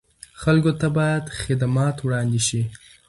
[0.41, 2.61] خلکو ته باید خدمات وړاندې شي.